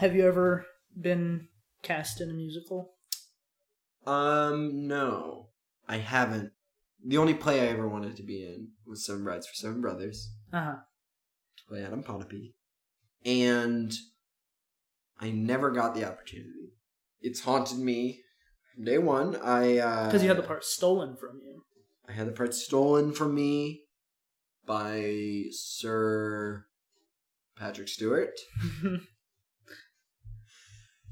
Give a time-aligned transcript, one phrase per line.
[0.00, 0.64] Have you ever
[0.98, 1.48] been
[1.82, 2.94] cast in a musical?
[4.06, 5.48] Um, no,
[5.86, 6.52] I haven't.
[7.04, 10.32] The only play I ever wanted to be in was Seven Brides for Seven Brothers.
[10.54, 10.76] Uh huh.
[11.58, 12.54] to play Adam Pontipee,
[13.26, 13.92] and
[15.20, 16.72] I never got the opportunity.
[17.20, 18.22] It's haunted me
[18.74, 19.36] from day one.
[19.36, 21.64] I Because because you had the part stolen from you.
[22.08, 23.82] I had the part stolen from me
[24.64, 26.64] by Sir
[27.54, 28.32] Patrick Stewart.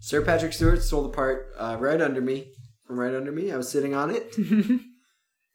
[0.00, 2.52] Sir Patrick Stewart stole the part uh, right under me.
[2.86, 4.34] From right under me, I was sitting on it,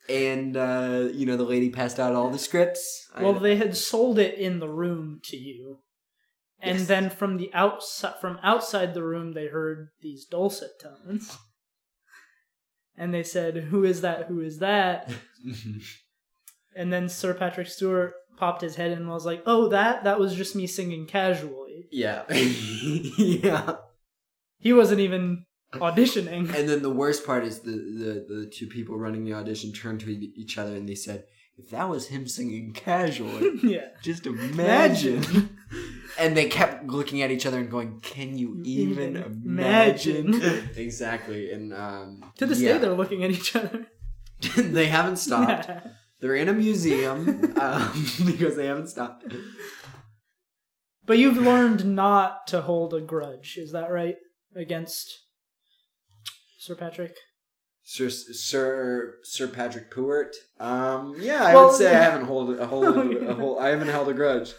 [0.09, 3.08] and uh, you know the lady passed out all the scripts.
[3.19, 5.80] Well, they had sold it in the room to you,
[6.59, 6.88] and Yes.
[6.88, 11.35] then from the outside, from outside the room, they heard these dulcet tones,
[12.95, 14.28] and they said, "Who is that?
[14.28, 15.09] Who is that?"
[16.75, 20.19] And then Sir Patrick Stewart popped his head in and was like, "Oh, that that
[20.19, 21.88] was just me singing casually.
[21.91, 23.75] yeah, yeah.
[24.64, 28.97] He wasn't even auditioning." And then the worst part is the, the, the two people
[28.97, 31.25] running the audition turned to each other and they said,
[31.58, 33.89] if that was him singing casually, yeah.
[34.02, 35.17] just imagine.
[35.23, 35.58] Imagine.
[36.19, 40.34] and they kept looking at each other and going, can you even imagine?
[40.34, 40.69] imagine.
[40.75, 41.52] exactly.
[41.52, 42.73] And um, To this yeah.
[42.73, 43.88] day, they're looking at each other.
[44.58, 45.69] they haven't stopped.
[46.19, 49.25] They're in a museum um, because they haven't stopped.
[51.06, 54.16] But you've learned not to hold a grudge, is that right?
[54.55, 55.23] Against
[56.59, 57.16] Sir Patrick?
[57.83, 60.31] Sir Sir Sir Patrick Puert.
[60.59, 62.85] Um, yeah, I Well- would say I haven't hold a hold
[63.28, 64.53] a whole I haven't held a grudge.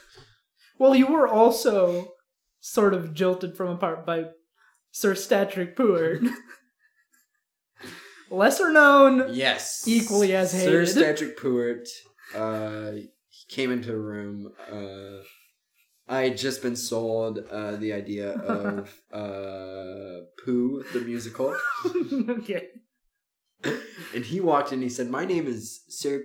[0.79, 2.13] Well, you were also
[2.61, 4.25] sort of jilted from apart by
[4.91, 6.29] Sir Statrick Puert.
[8.31, 9.29] Lesser known.
[9.33, 9.85] Yes.
[9.87, 10.89] Equally as Sir hated.
[10.89, 11.87] Statrick Puert.
[12.35, 13.11] Uh, he
[13.49, 14.51] came into the room.
[14.71, 15.23] Uh,
[16.07, 21.57] I had just been sold uh, the idea of uh, Pooh the musical,
[22.29, 22.69] okay.
[24.15, 24.75] and he walked in.
[24.75, 26.23] and He said, "My name is Sir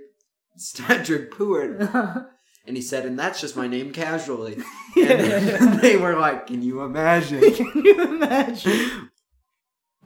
[0.57, 1.79] Statrick Puert,"
[2.67, 4.57] and he said, "And that's just my name casually."
[4.97, 9.09] And they were like, "Can you imagine?" Can you imagine?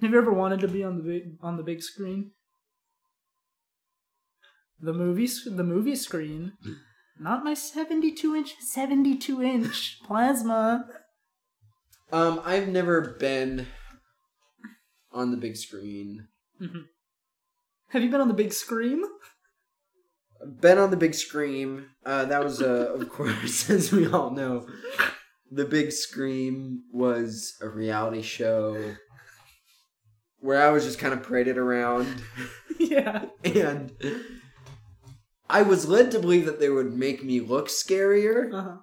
[0.01, 2.31] Have you ever wanted to be on the big on the big screen?
[4.79, 6.53] The movie, the movie screen,
[7.19, 10.85] not my seventy-two inch, seventy-two inch plasma.
[12.11, 13.67] Um, I've never been
[15.11, 16.27] on the big screen.
[17.89, 19.03] Have you been on the big scream?
[20.45, 21.87] been on the big scream.
[22.05, 24.67] Uh, that was, uh, of course, as we all know,
[25.51, 28.95] the big scream was a reality show
[30.39, 32.21] where I was just kind of paraded around,
[32.79, 33.25] yeah.
[33.45, 33.93] and
[35.53, 38.53] I was led to believe that they would make me look scarier.
[38.53, 38.77] Uh-huh.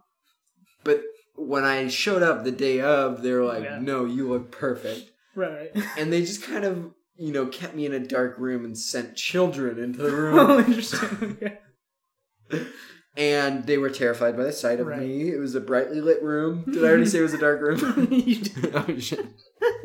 [0.84, 1.02] But
[1.36, 3.78] when I showed up the day of, they were like, Yeah.
[3.80, 5.70] "No, you look perfect," Right.
[5.98, 6.90] and they just kind of.
[7.22, 10.38] You know, kept me in a dark room and sent children into the room.
[10.38, 11.36] oh, interesting.
[11.42, 11.58] Okay.
[13.16, 15.00] and they were terrified by the sight of Right.
[15.00, 15.28] me.
[15.28, 16.64] It was a brightly lit room.
[16.64, 18.08] Did I already say it was a dark room?
[18.10, 18.74] You did.
[18.74, 19.26] oh shit!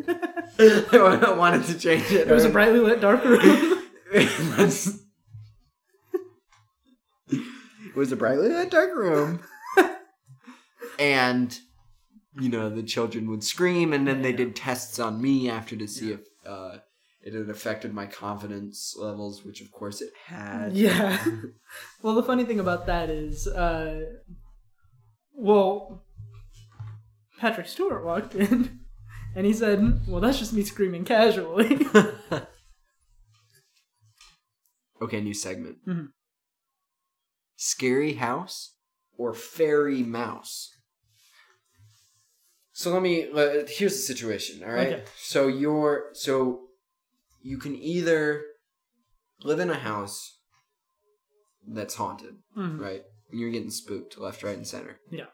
[0.08, 2.30] I wanted to change it.
[2.30, 3.84] It was a brightly lit dark room.
[4.14, 4.98] That's-
[7.96, 9.42] was a brightly lit dark room,
[11.00, 11.58] and
[12.40, 15.88] you know the children would scream, and then they did tests on me after to
[15.88, 16.78] see if uh,
[17.22, 20.74] it had affected my confidence levels, which of course it had.
[20.74, 21.18] Yeah.
[22.02, 24.02] well, the funny thing about that is, uh,
[25.34, 26.04] well,
[27.40, 28.80] Patrick Stewart walked in
[29.36, 31.86] and he said, Well, that's just me screaming casually.
[35.02, 35.78] Okay, new segment.
[35.86, 36.08] Mhm.
[37.66, 38.76] Scary house
[39.18, 40.70] or fairy mouse?
[42.74, 43.28] So let me.
[43.32, 44.64] Uh, here's the situation.
[44.64, 44.94] All right.
[44.94, 45.04] Okay.
[45.18, 46.68] So you're so
[47.42, 48.44] you can either
[49.42, 50.38] live in a house
[51.68, 52.80] that's haunted, Mhm.
[52.80, 53.02] right?
[53.32, 55.00] And you're getting spooked left, right, and center.
[55.10, 55.30] Yeah.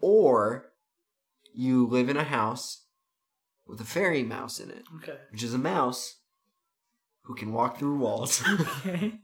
[0.00, 0.72] Or
[1.54, 2.86] you live in a house
[3.66, 5.18] with a fairy mouse in it, Okay.
[5.30, 6.20] which is a mouse
[7.22, 8.42] who can walk through walls.
[8.86, 9.20] Okay.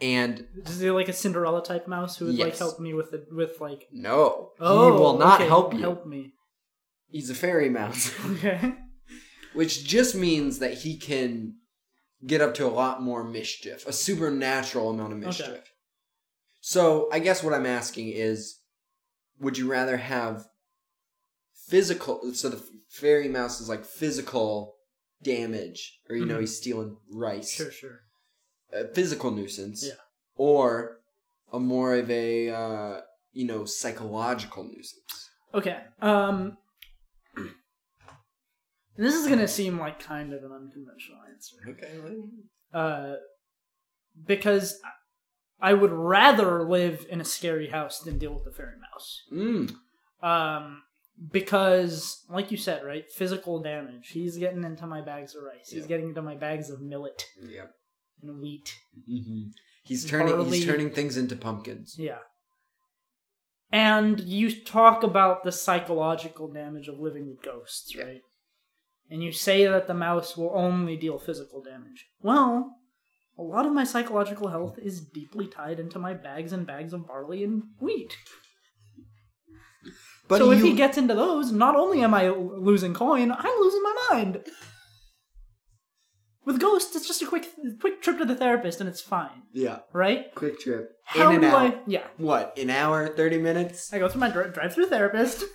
[0.00, 3.26] And Is he like a Cinderella type mouse who would like help me with the
[3.30, 5.80] with like no, Oh he will not okay, help you.
[5.80, 6.32] Help me.
[7.10, 8.74] He's a fairy mouse, Okay.
[9.54, 11.54] which just means that he can
[12.26, 15.48] get up to a lot more mischief, a supernatural amount of mischief.
[15.48, 15.60] Okay.
[16.60, 18.58] So, I guess what I'm asking is
[19.40, 20.44] would you rather have
[21.68, 24.74] physical so the fairy mouse is like physical
[25.22, 26.40] damage or you know Mhm.
[26.40, 28.00] he's stealing rice Sure, sure.
[28.72, 29.94] A physical nuisance Yeah.
[30.36, 31.00] or
[31.52, 33.00] a more of a uh,
[33.32, 35.78] you know psychological nuisance Okay.
[36.00, 36.56] Um
[38.96, 41.56] this is gonna seem like kind of an unconventional answer.
[41.68, 42.16] Okay.
[42.74, 43.14] Uh,
[44.26, 44.78] because
[45.60, 49.22] I would rather live in a scary house than deal with a fairy mouse.
[49.32, 49.74] Mm.
[50.26, 50.82] Um,
[51.30, 54.08] because, like you said, right, physical damage.
[54.08, 55.70] He's getting into my bags of rice.
[55.70, 55.88] He's Yeah.
[55.88, 57.66] getting into my bags of millet Yeah.
[58.22, 58.74] And wheat.
[59.06, 59.48] hmm
[59.82, 60.34] He's turning.
[60.34, 60.58] Barley.
[60.58, 61.96] He's turning things into pumpkins.
[61.98, 62.18] Yeah.
[63.72, 68.04] And you talk about the psychological damage of living with ghosts, Yeah.
[68.04, 68.20] right?
[69.10, 72.06] And you say that the mouse will only deal physical damage.
[72.20, 72.74] Well,
[73.38, 77.06] a lot of my psychological health is deeply tied into my bags and bags of
[77.06, 78.14] barley and wheat.
[80.28, 83.82] But so if he gets into those, not only am I losing coin, I'm losing
[83.82, 84.44] my mind.
[86.48, 87.46] With ghosts, it's just a quick,
[87.78, 90.34] quick trip to the therapist, and it's fine, yeah, right?
[90.34, 91.46] quick trip How in do.
[91.46, 91.78] I?
[91.86, 93.92] Yeah, What an hour, thirty minutes.
[93.92, 95.44] I go through my dri- drive-through therapist.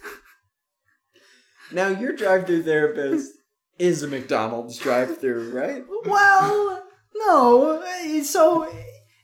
[1.72, 3.32] Now your drive-through therapist
[3.80, 5.84] is a McDonald's drive-through, right?
[6.06, 6.84] well,
[7.16, 7.84] no.
[8.22, 8.72] So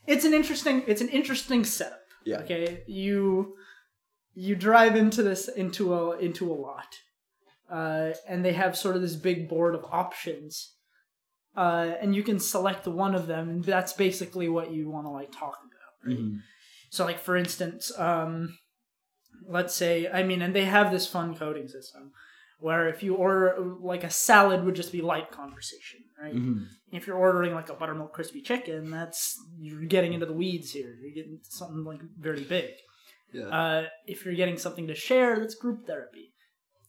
[0.08, 2.00] it's an interesting, it's an interesting setup.
[2.24, 2.38] Yeah.
[2.38, 3.54] Okay, you
[4.34, 6.96] you drive into this into a into a lot,
[7.70, 10.74] uh, and they have sort of this big board of options,
[11.56, 15.10] uh, and you can select one of them, and that's basically what you want to
[15.10, 16.16] like talk about.
[16.16, 16.40] Mhm.
[16.90, 18.58] So, like for instance, um,
[19.46, 22.12] let's say, I mean, and they have this fun coding system
[22.58, 26.34] where if you order like a salad would just be light conversation, right?
[26.34, 26.66] Mhm.
[26.92, 30.94] If you're ordering like a buttermilk crispy chicken, that's you're getting into the weeds here.
[31.00, 32.70] You're getting something like very big.
[33.32, 33.46] Yeah.
[33.46, 36.32] Uh, if you're getting something to share, that's group therapy.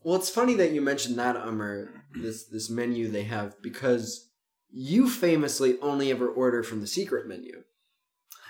[0.04, 2.04] Well, it's funny that you mentioned that, Amar.
[2.14, 4.31] This this menu they have because
[4.72, 7.64] you famously only ever order from the secret menu.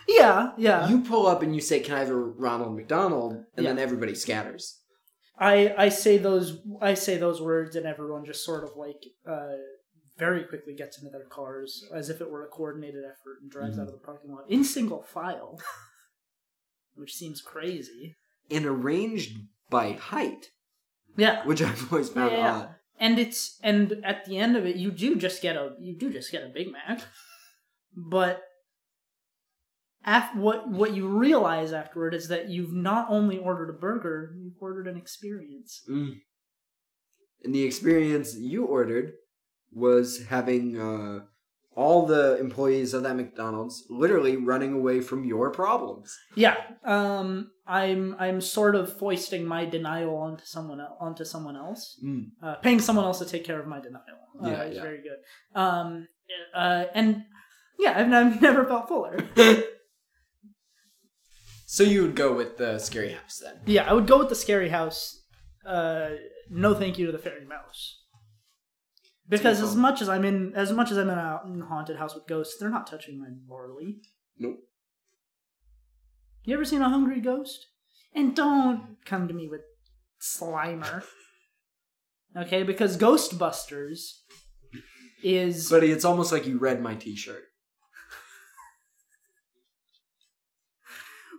[0.08, 0.90] Yeah, yeah.
[0.90, 4.16] You pull up and you say, "Can I have a Ronald McDonald?" And then everybody
[4.16, 4.80] scatters.
[5.38, 9.54] I I say those I say those words and everyone just sort of like uh
[10.18, 13.78] very quickly gets into their cars as if it were a coordinated effort and drives
[13.78, 13.82] Mhm.
[13.82, 15.60] out of the parking lot in single file.
[16.96, 18.16] which seems crazy.
[18.50, 19.38] and arranged
[19.70, 20.52] by height,
[21.16, 21.46] Yeah.
[21.46, 22.54] which I've always found Yeah, yeah.
[22.54, 22.76] odd.
[23.02, 26.14] And it's and at the end of it you do just get a you do
[26.14, 27.02] just get a Big Mac.
[27.94, 28.44] But
[30.06, 34.62] af- what what you realize afterward is that you've not only ordered a burger, you've
[34.62, 35.82] ordered an experience.
[35.90, 36.20] Mm.
[37.44, 39.14] And the experience you ordered
[39.74, 41.26] was having uh,
[41.82, 46.08] all the employees of that McDonald's literally running away from your problems.
[46.36, 46.56] Yeah,
[46.86, 52.24] um, I'm I'm sort of foisting my denial onto someone el- onto someone else, Mm.
[52.44, 54.20] uh, paying someone else to take care of my denial.
[54.42, 54.82] Uh, Yeah, it's yeah.
[54.90, 55.20] very good.
[55.64, 56.08] Um,
[56.56, 57.10] uh, and
[57.80, 59.18] yeah, I've, I've never felt fuller.
[61.66, 63.56] so you would go with the scary house then?
[63.66, 65.18] yeah, I would go with the scary house.
[65.66, 66.10] Uh,
[66.50, 68.01] no, thank you to the fairy mouse.
[69.32, 72.28] Because as much as I'm in, as much as I'm in a haunted house with
[72.28, 74.02] ghosts, they're not touching my barley.
[74.38, 74.60] Nope.
[76.44, 77.68] You ever seen a hungry ghost?
[78.14, 79.62] And don't come to me with
[80.22, 81.04] Slimer.
[82.34, 84.20] Okay, because Ghostbusters
[85.22, 87.44] is Buddy, it's almost like you read my T-shirt.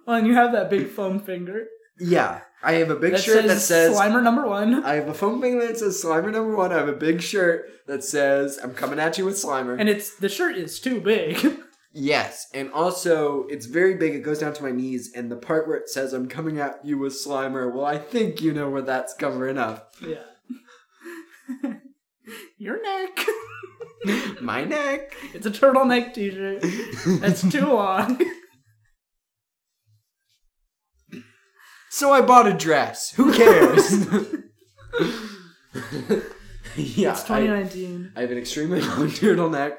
[0.06, 1.64] well, and you have that big foam finger
[1.98, 3.96] Yeah, I have a big that shirt says, that says.
[3.96, 6.72] Slimer number one, I have a foam thing that says Slimer number one.
[6.72, 9.78] I have a big shirt that says I'm coming at you with Slimer.
[9.78, 11.58] and it's the shirt is too big.
[11.92, 14.14] yes, and also it's very big.
[14.14, 16.84] It goes down to my knees, and the part where it says I'm coming at
[16.84, 17.72] you with Slimer.
[17.72, 19.94] Well, I think you know where that's covering up.
[20.00, 20.24] yeah.
[22.58, 23.26] Your neck.
[24.40, 25.14] my neck.
[25.34, 26.64] It's a turtleneck t-shirt.
[27.20, 28.20] That's too long.
[31.92, 33.10] So I bought a dress.
[33.10, 33.92] Who cares?
[36.74, 38.12] yeah, it's I, 2019.
[38.16, 39.76] I have an extremely long turtleneck,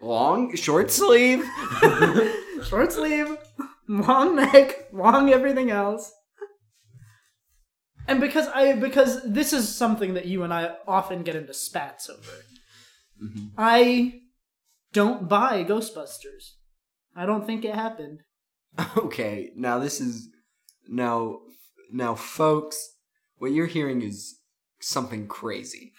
[0.00, 1.44] long short sleeve.
[2.68, 3.36] Short sleeve,
[3.88, 6.10] long neck, long everything else.
[8.06, 12.08] And because I because this is something that you and I often get into spats
[12.08, 12.32] over.
[13.22, 13.50] Mhm.
[13.58, 14.20] I
[14.92, 16.54] don't buy Ghostbusters.
[17.14, 18.20] I don't think it happened.
[18.96, 20.28] Okay, now this is
[20.88, 21.40] now
[21.92, 22.94] now folks,
[23.38, 24.38] what you're hearing is
[24.80, 25.92] something crazy.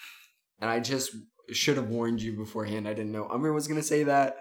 [0.60, 1.12] And I just
[1.52, 2.88] should have warned you beforehand.
[2.88, 4.38] I didn't know Amar was going to say that.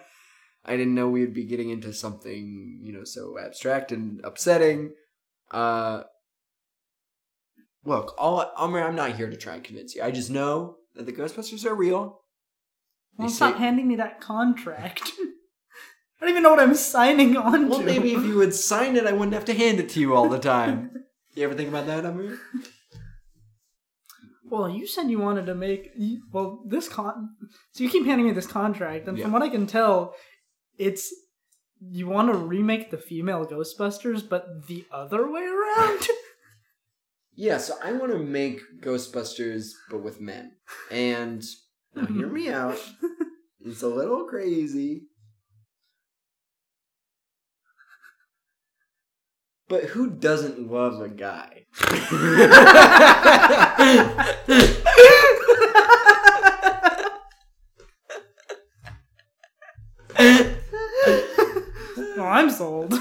[0.65, 4.93] I didn't know we would be getting into something, you know, so abstract and upsetting.
[5.51, 6.03] Uh
[7.85, 10.03] Look, all Amar, I'm not here to try and convince you.
[10.03, 12.21] I just know that the Ghostbusters are real.
[13.17, 15.13] They Well, say- stop handing me that contract.
[16.21, 17.85] I don't even know what I'm signing on Well, to.
[17.85, 20.29] maybe if you would sign it, I wouldn't have to hand it to you all
[20.29, 20.91] the time.
[21.35, 22.39] You ever think about that, Amir?
[24.49, 25.91] Well, well, you said you wanted to make
[26.33, 27.37] well this con.
[27.73, 30.15] So you keep handing me this contract, and from what I can tell,
[30.79, 31.13] it's
[31.79, 36.09] you want to remake the female Ghostbusters, but the other way around.
[37.39, 40.53] Yeah, so I want to make Ghostbusters, but with men.
[40.91, 41.45] And
[41.95, 42.79] now hear me out.
[43.61, 45.03] It's a little crazy.
[49.69, 51.67] But who doesn't love a guy?
[62.17, 62.95] well, I'm sold.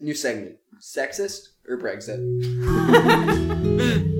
[0.00, 0.56] New segment.
[0.80, 2.16] Sexist or Brexit?